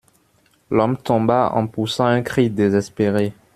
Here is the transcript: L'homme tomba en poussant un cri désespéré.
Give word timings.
L'homme 0.71 0.97
tomba 0.97 1.51
en 1.53 1.67
poussant 1.67 2.07
un 2.07 2.23
cri 2.23 2.49
désespéré. 2.49 3.33